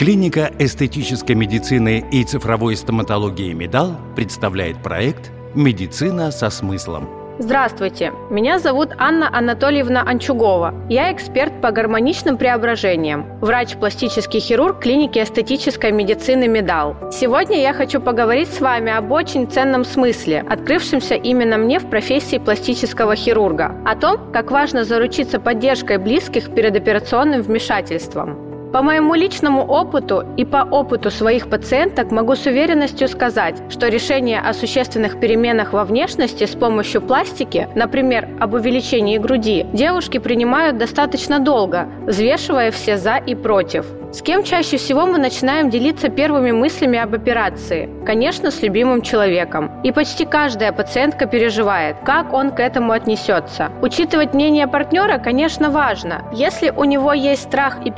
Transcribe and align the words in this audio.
Клиника 0.00 0.50
эстетической 0.58 1.32
медицины 1.32 2.02
и 2.10 2.24
цифровой 2.24 2.74
стоматологии 2.74 3.52
«Медал» 3.52 3.98
представляет 4.16 4.82
проект 4.82 5.30
«Медицина 5.54 6.30
со 6.30 6.48
смыслом». 6.48 7.06
Здравствуйте, 7.38 8.10
меня 8.30 8.58
зовут 8.58 8.94
Анна 8.96 9.28
Анатольевна 9.30 10.00
Анчугова. 10.00 10.72
Я 10.88 11.12
эксперт 11.12 11.60
по 11.60 11.70
гармоничным 11.70 12.38
преображениям, 12.38 13.26
врач-пластический 13.42 14.40
хирург 14.40 14.80
клиники 14.80 15.18
эстетической 15.18 15.92
медицины 15.92 16.48
«Медал». 16.48 16.96
Сегодня 17.12 17.60
я 17.60 17.74
хочу 17.74 18.00
поговорить 18.00 18.48
с 18.48 18.62
вами 18.62 18.90
об 18.90 19.12
очень 19.12 19.50
ценном 19.50 19.84
смысле, 19.84 20.42
открывшемся 20.48 21.14
именно 21.14 21.58
мне 21.58 21.78
в 21.78 21.90
профессии 21.90 22.38
пластического 22.38 23.16
хирурга, 23.16 23.76
о 23.84 23.94
том, 23.96 24.32
как 24.32 24.50
важно 24.50 24.84
заручиться 24.84 25.38
поддержкой 25.38 25.98
близких 25.98 26.54
перед 26.54 26.74
операционным 26.74 27.42
вмешательством. 27.42 28.49
По 28.72 28.82
моему 28.82 29.16
личному 29.16 29.62
опыту 29.62 30.24
и 30.36 30.44
по 30.44 30.58
опыту 30.58 31.10
своих 31.10 31.50
пациенток 31.50 32.12
могу 32.12 32.36
с 32.36 32.46
уверенностью 32.46 33.08
сказать, 33.08 33.56
что 33.68 33.88
решение 33.88 34.40
о 34.40 34.54
существенных 34.54 35.18
переменах 35.18 35.72
во 35.72 35.84
внешности 35.84 36.46
с 36.46 36.54
помощью 36.54 37.02
пластики, 37.02 37.66
например, 37.74 38.28
об 38.38 38.54
увеличении 38.54 39.18
груди, 39.18 39.66
девушки 39.72 40.18
принимают 40.18 40.78
достаточно 40.78 41.40
долго, 41.40 41.88
взвешивая 42.06 42.70
все 42.70 42.96
«за» 42.96 43.16
и 43.16 43.34
«против». 43.34 43.86
С 44.12 44.22
кем 44.22 44.42
чаще 44.42 44.76
всего 44.76 45.06
мы 45.06 45.18
начинаем 45.18 45.70
делиться 45.70 46.08
первыми 46.08 46.50
мыслями 46.50 46.98
об 46.98 47.14
операции? 47.14 47.88
Конечно, 48.04 48.50
с 48.50 48.60
любимым 48.60 49.02
человеком. 49.02 49.80
И 49.84 49.92
почти 49.92 50.24
каждая 50.24 50.72
пациентка 50.72 51.26
переживает, 51.26 51.94
как 52.04 52.32
он 52.32 52.50
к 52.50 52.58
этому 52.58 52.90
отнесется. 52.90 53.70
Учитывать 53.82 54.34
мнение 54.34 54.66
партнера, 54.66 55.18
конечно, 55.18 55.70
важно. 55.70 56.24
Если 56.32 56.70
у 56.70 56.82
него 56.82 57.12
есть 57.12 57.42
страх 57.42 57.76
и 57.84 57.92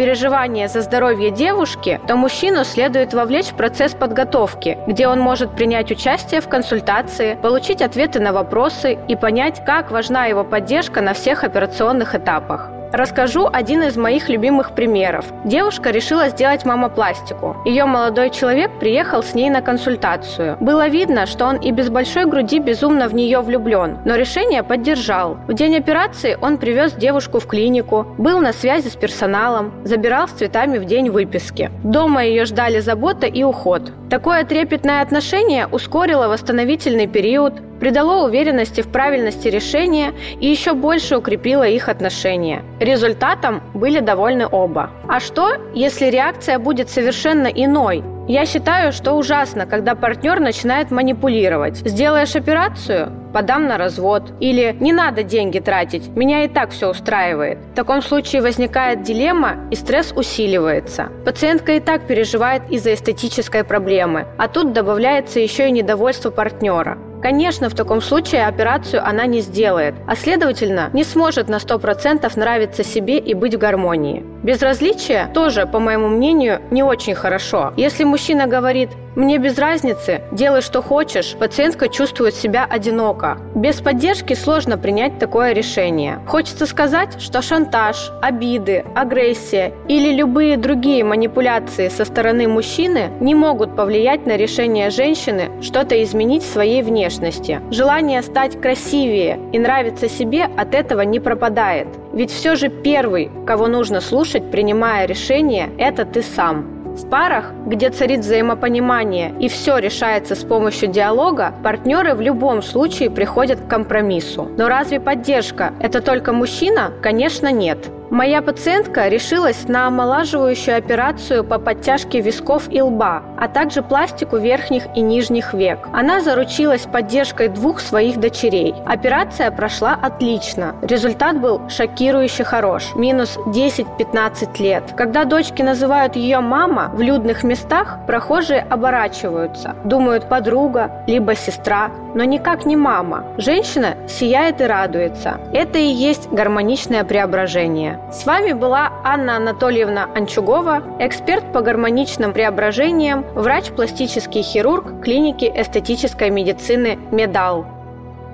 переживание 0.62 0.68
за 0.68 0.80
здоровье 0.80 1.30
девушки, 1.30 2.00
то 2.06 2.16
мужчину 2.16 2.64
следует 2.64 3.14
вовлечь 3.14 3.50
в 3.50 3.56
процесс 3.56 3.94
подготовки, 3.94 4.78
где 4.86 5.08
он 5.08 5.20
может 5.20 5.54
принять 5.56 5.90
участие 5.90 6.40
в 6.40 6.48
консультации, 6.48 7.36
получить 7.42 7.82
ответы 7.82 8.20
на 8.20 8.32
вопросы 8.32 8.98
и 9.08 9.16
понять, 9.16 9.64
как 9.64 9.90
важна 9.90 10.26
его 10.26 10.44
поддержка 10.44 11.00
на 11.00 11.12
всех 11.12 11.44
операционных 11.44 12.14
этапах. 12.14 12.81
Расскажу 12.92 13.48
один 13.50 13.82
из 13.82 13.96
моих 13.96 14.28
любимых 14.28 14.74
примеров. 14.74 15.24
Девушка 15.46 15.90
решила 15.90 16.28
сделать 16.28 16.66
мамопластику. 16.66 17.56
Ее 17.64 17.86
молодой 17.86 18.28
человек 18.28 18.70
приехал 18.78 19.22
с 19.22 19.34
ней 19.34 19.48
на 19.48 19.62
консультацию. 19.62 20.58
Было 20.60 20.88
видно, 20.88 21.24
что 21.24 21.46
он 21.46 21.56
и 21.56 21.70
без 21.70 21.88
большой 21.88 22.26
груди 22.26 22.58
безумно 22.58 23.08
в 23.08 23.14
нее 23.14 23.40
влюблен, 23.40 23.98
но 24.04 24.16
решение 24.16 24.62
поддержал. 24.62 25.38
В 25.48 25.54
день 25.54 25.74
операции 25.76 26.36
он 26.38 26.58
привез 26.58 26.92
девушку 26.92 27.40
в 27.40 27.46
клинику, 27.46 28.06
был 28.18 28.40
на 28.40 28.52
связи 28.52 28.88
с 28.88 28.96
персоналом, 28.96 29.72
забирал 29.84 30.28
с 30.28 30.32
цветами 30.32 30.76
в 30.76 30.84
день 30.84 31.08
выписки. 31.08 31.70
Дома 31.82 32.24
ее 32.24 32.44
ждали 32.44 32.80
забота 32.80 33.26
и 33.26 33.42
уход. 33.42 33.90
Такое 34.12 34.44
трепетное 34.44 35.00
отношение 35.00 35.66
ускорило 35.66 36.28
восстановительный 36.28 37.06
период, 37.06 37.54
придало 37.80 38.26
уверенности 38.26 38.82
в 38.82 38.88
правильности 38.88 39.48
решения 39.48 40.12
и 40.38 40.48
еще 40.48 40.74
больше 40.74 41.16
укрепило 41.16 41.66
их 41.66 41.88
отношения. 41.88 42.62
Результатом 42.78 43.62
были 43.72 44.00
довольны 44.00 44.46
оба. 44.46 44.90
А 45.08 45.18
что, 45.18 45.56
если 45.74 46.10
реакция 46.10 46.58
будет 46.58 46.90
совершенно 46.90 47.46
иной? 47.46 48.04
Я 48.28 48.46
считаю, 48.46 48.92
что 48.92 49.14
ужасно, 49.14 49.66
когда 49.66 49.96
партнер 49.96 50.38
начинает 50.38 50.92
манипулировать. 50.92 51.78
Сделаешь 51.78 52.36
операцию? 52.36 53.10
Подам 53.32 53.66
на 53.66 53.78
развод. 53.78 54.32
Или 54.38 54.76
не 54.78 54.92
надо 54.92 55.24
деньги 55.24 55.58
тратить, 55.58 56.08
меня 56.08 56.44
и 56.44 56.48
так 56.48 56.70
все 56.70 56.90
устраивает. 56.90 57.58
В 57.72 57.74
таком 57.74 58.00
случае 58.00 58.42
возникает 58.42 59.02
дилемма 59.02 59.68
и 59.70 59.74
стресс 59.74 60.12
усиливается. 60.12 61.08
Пациентка 61.24 61.72
и 61.72 61.80
так 61.80 62.06
переживает 62.06 62.62
из-за 62.70 62.94
эстетической 62.94 63.64
проблемы, 63.64 64.26
а 64.38 64.46
тут 64.48 64.72
добавляется 64.72 65.40
еще 65.40 65.68
и 65.68 65.72
недовольство 65.72 66.30
партнера. 66.30 66.98
Конечно, 67.22 67.68
в 67.70 67.74
таком 67.74 68.00
случае 68.00 68.46
операцию 68.46 69.04
она 69.04 69.26
не 69.26 69.40
сделает, 69.40 69.94
а 70.06 70.14
следовательно, 70.16 70.90
не 70.92 71.04
сможет 71.04 71.48
на 71.48 71.56
100% 71.56 72.30
нравиться 72.36 72.84
себе 72.84 73.18
и 73.18 73.34
быть 73.34 73.54
в 73.54 73.58
гармонии. 73.58 74.31
Безразличие 74.42 75.30
тоже, 75.32 75.66
по 75.66 75.78
моему 75.78 76.08
мнению, 76.08 76.60
не 76.70 76.82
очень 76.82 77.14
хорошо. 77.14 77.72
Если 77.76 78.02
мужчина 78.02 78.46
говорит 78.46 78.90
«мне 79.14 79.38
без 79.38 79.56
разницы, 79.58 80.22
делай 80.32 80.62
что 80.62 80.82
хочешь», 80.82 81.36
пациентка 81.38 81.88
чувствует 81.88 82.34
себя 82.34 82.66
одиноко. 82.68 83.38
Без 83.54 83.80
поддержки 83.80 84.34
сложно 84.34 84.78
принять 84.78 85.18
такое 85.18 85.52
решение. 85.52 86.18
Хочется 86.26 86.66
сказать, 86.66 87.20
что 87.20 87.40
шантаж, 87.40 88.10
обиды, 88.20 88.84
агрессия 88.96 89.72
или 89.86 90.12
любые 90.12 90.56
другие 90.56 91.04
манипуляции 91.04 91.88
со 91.88 92.04
стороны 92.04 92.48
мужчины 92.48 93.10
не 93.20 93.34
могут 93.34 93.76
повлиять 93.76 94.26
на 94.26 94.36
решение 94.36 94.90
женщины 94.90 95.50
что-то 95.62 96.02
изменить 96.02 96.42
в 96.42 96.52
своей 96.52 96.82
внешности. 96.82 97.60
Желание 97.70 98.22
стать 98.22 98.60
красивее 98.60 99.38
и 99.52 99.58
нравиться 99.58 100.08
себе 100.08 100.44
от 100.44 100.74
этого 100.74 101.02
не 101.02 101.20
пропадает. 101.20 101.86
Ведь 102.12 102.30
все 102.30 102.56
же 102.56 102.68
первый, 102.68 103.30
кого 103.46 103.68
нужно 103.68 104.00
слушать, 104.00 104.50
принимая 104.50 105.06
решение, 105.06 105.70
это 105.78 106.04
ты 106.04 106.22
сам. 106.22 106.82
В 106.94 107.08
парах, 107.08 107.52
где 107.66 107.88
царит 107.88 108.20
взаимопонимание 108.20 109.32
и 109.40 109.48
все 109.48 109.78
решается 109.78 110.34
с 110.34 110.44
помощью 110.44 110.88
диалога, 110.88 111.54
партнеры 111.62 112.14
в 112.14 112.20
любом 112.20 112.60
случае 112.60 113.10
приходят 113.10 113.60
к 113.60 113.66
компромиссу. 113.66 114.50
Но 114.58 114.68
разве 114.68 115.00
поддержка– 115.00 115.72
это 115.80 116.02
только 116.02 116.32
мужчина? 116.32 116.92
Конечно, 117.00 117.50
нет. 117.50 117.78
Моя 118.12 118.42
пациентка 118.42 119.08
решилась 119.08 119.66
на 119.68 119.86
омолаживающую 119.86 120.76
операцию 120.76 121.42
по 121.44 121.58
подтяжке 121.58 122.20
висков 122.20 122.64
и 122.70 122.82
лба, 122.82 123.22
а 123.38 123.48
также 123.48 123.80
пластику 123.82 124.36
верхних 124.36 124.84
и 124.94 125.00
нижних 125.00 125.54
век. 125.54 125.88
Она 125.94 126.20
заручилась 126.20 126.82
поддержкой 126.82 127.48
двух 127.48 127.80
своих 127.80 128.20
дочерей. 128.20 128.74
Операция 128.84 129.50
прошла 129.50 129.94
отлично. 129.94 130.74
Результат 130.82 131.40
был 131.40 131.66
шокирующе 131.70 132.44
хорош. 132.44 132.94
Минус 132.96 133.38
10-15 133.46 134.62
лет. 134.62 134.92
Когда 134.94 135.24
дочки 135.24 135.62
называют 135.62 136.14
ее 136.14 136.40
мама, 136.40 136.90
в 136.92 137.00
людных 137.00 137.44
местах 137.44 137.96
прохожие 138.06 138.60
оборачиваются. 138.60 139.74
Думают 139.84 140.28
подруга, 140.28 141.02
либо 141.06 141.34
сестра, 141.34 141.90
но 142.14 142.24
никак 142.24 142.66
не 142.66 142.76
мама. 142.76 143.24
Женщина 143.38 143.94
сияет 144.06 144.60
и 144.60 144.64
радуется. 144.64 145.40
Это 145.54 145.78
и 145.78 145.86
есть 145.86 146.28
гармоничное 146.30 147.04
преображение. 147.04 148.01
С 148.10 148.26
вами 148.26 148.52
была 148.52 148.92
Анна 149.04 149.36
Анатольевна 149.36 150.08
Анчугова, 150.14 150.82
эксперт 150.98 151.52
по 151.52 151.60
гармоничным 151.60 152.32
преображениям, 152.32 153.24
врач-пластический 153.34 154.42
хирург 154.42 155.02
клиники 155.02 155.44
эстетической 155.44 156.30
медицины 156.30 156.98
«Медал». 157.10 157.66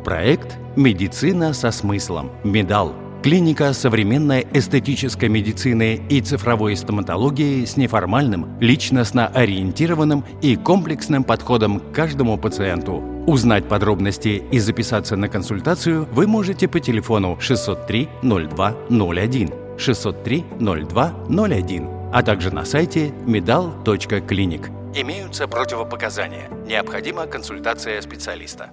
Проект 0.05 0.57
«Медицина 0.77 1.53
со 1.53 1.71
смыслом. 1.71 2.31
Медал» 2.45 2.93
Клиника 3.23 3.73
современной 3.73 4.47
эстетической 4.53 5.29
медицины 5.29 6.01
и 6.09 6.21
цифровой 6.21 6.77
стоматологии 6.77 7.65
с 7.65 7.77
неформальным, 7.77 8.57
личностно 8.61 9.27
ориентированным 9.27 10.25
и 10.41 10.55
комплексным 10.55 11.25
подходом 11.25 11.81
к 11.81 11.93
каждому 11.93 12.39
пациенту. 12.39 13.18
Узнать 13.29 13.69
подробности 13.69 14.43
и 14.51 14.59
записаться 14.59 15.15
на 15.15 15.29
консультацию 15.29 16.09
вы 16.13 16.27
можете 16.27 16.67
по 16.67 16.81
телефону 16.81 17.39
603 17.39 18.09
02 18.23 18.77
01 18.89 19.53
603 19.77 20.45
02 20.59 21.15
01, 21.29 21.89
а 22.11 22.23
также 22.23 22.51
на 22.55 22.65
сайте 22.65 23.09
medal.clinic. 23.27 24.71
Имеются 24.99 25.47
противопоказания. 25.47 26.49
Необходима 26.67 27.27
консультация 27.27 28.01
специалиста. 28.01 28.71